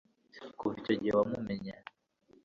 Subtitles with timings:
[0.57, 1.73] kuva icyo gihe wamumenye